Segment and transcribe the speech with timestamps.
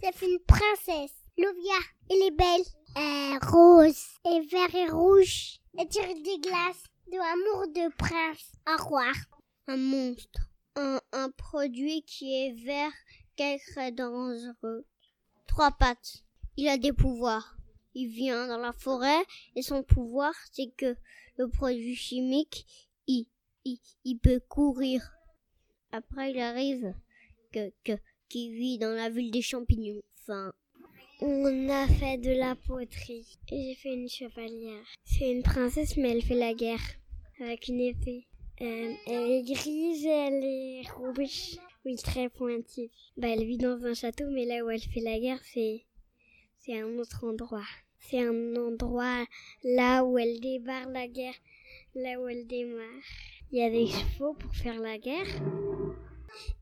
[0.00, 1.14] C'est une princesse.
[1.36, 1.78] Louvia,
[2.10, 2.64] elle est belle.
[2.96, 5.60] Elle rose et vert et rouge.
[5.76, 6.84] Elle tire des glaces.
[7.10, 8.52] De l'amour de prince.
[8.64, 9.12] À roi.
[9.66, 10.40] Un monstre.
[10.76, 12.92] Un, un produit qui est vert,
[13.36, 14.86] quelque dangereux.
[15.46, 16.22] Trois pattes.
[16.56, 17.56] Il a des pouvoirs.
[17.94, 19.24] Il vient dans la forêt
[19.56, 20.96] et son pouvoir, c'est que
[21.36, 22.66] le produit chimique,
[23.06, 23.26] il,
[23.64, 25.12] il, il peut courir.
[25.92, 26.94] Après, il arrive
[27.52, 30.02] que, que, qui vit dans la ville des champignons.
[30.20, 30.52] Enfin,
[31.20, 33.26] on a fait de la poterie.
[33.50, 34.84] Et j'ai fait une chevalière.
[35.04, 36.80] C'est une princesse, mais elle fait la guerre
[37.40, 38.26] avec une épée.
[38.60, 41.58] Euh, elle est grise et elle est rouge.
[41.84, 42.90] Oui, très pointue.
[43.16, 45.84] Bah, elle vit dans un château, mais là où elle fait la guerre, c'est,
[46.58, 47.66] c'est un autre endroit.
[48.00, 49.24] C'est un endroit
[49.64, 51.34] là où elle débarre la guerre,
[51.94, 52.84] là où elle démarre.
[53.50, 55.26] Il y a des chevaux pour faire la guerre.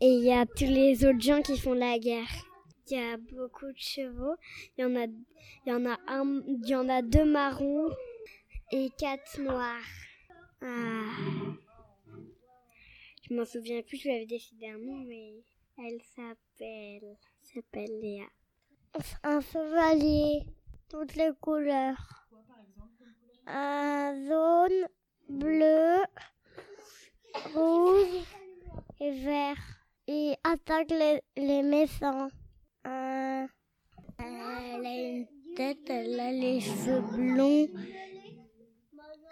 [0.00, 2.30] Et il y a tous les autres gens qui font la guerre.
[2.90, 4.36] Il y a beaucoup de chevaux.
[4.76, 7.88] Il y en a, il y en a un, il y en a deux marrons
[8.72, 9.80] et quatre noirs.
[10.60, 11.54] Ah.
[13.22, 15.32] Je m'en souviens plus, je lui avais décidé un nom, mais
[15.78, 18.26] elle s'appelle, s'appelle Léa.
[19.22, 20.44] Un chevalier,
[20.90, 22.28] toutes les couleurs.
[23.46, 24.88] Un jaune,
[25.28, 26.04] bleu,
[29.06, 29.56] et vert.
[30.06, 32.28] Et attaque les, les méchants.
[32.86, 33.46] Euh,
[34.18, 37.68] elle a une tête, elle a les cheveux blonds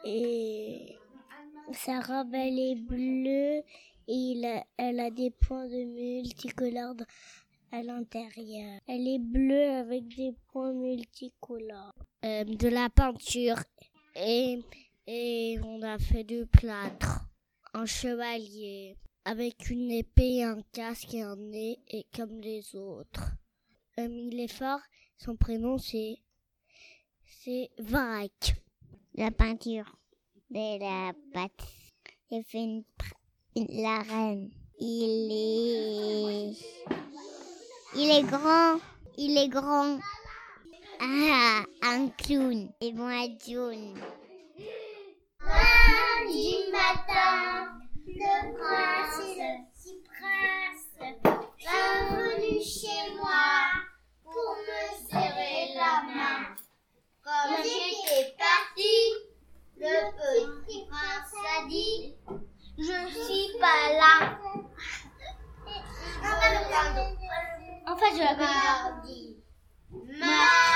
[0.05, 0.97] et
[1.73, 3.63] sa robe elle est bleue
[4.09, 7.05] et a- elle a des points de multicolores
[7.71, 8.81] à l'intérieur.
[8.89, 11.93] Elle est bleue avec des points multicolores.
[12.25, 13.59] Euh, de la peinture
[14.17, 14.59] et,
[15.07, 17.21] et on a fait du plâtre.
[17.75, 23.33] Un chevalier avec une épée, un casque et un nez et comme les autres.
[23.99, 24.81] Euh, il est fort,
[25.17, 26.17] son prénom c'est
[27.45, 28.55] c'est Varek.
[29.15, 29.97] La peinture
[30.51, 31.67] de la pâte.
[32.31, 32.85] Il fait une,
[33.55, 34.51] la reine.
[34.79, 36.57] Il est
[37.95, 38.81] il est grand,
[39.19, 39.99] il est grand.
[40.99, 42.73] Ah, un clown.
[42.81, 43.99] Et moi jaune.
[45.45, 46.62] Lundi
[61.23, 62.15] petit prince a dit
[62.79, 64.39] Je suis pas là.
[67.87, 69.37] En fait, je la Mardi.
[69.91, 70.72] Mardi matin,